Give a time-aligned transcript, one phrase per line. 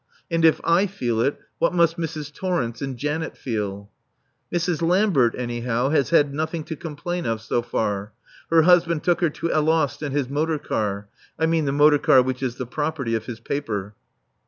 [0.31, 2.33] And if I feel it, what must Mrs.
[2.33, 3.91] Torrence and Janet feel?
[4.51, 4.81] Mrs.
[4.81, 8.11] Lambert, anyhow, has had nothing to complain of so far.
[8.49, 12.23] Her husband took her to Alost in his motor car; I mean the motor car
[12.23, 13.93] which is the property of his paper.